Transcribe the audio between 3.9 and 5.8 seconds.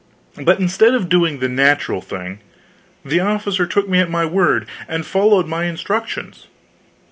at my word, and followed my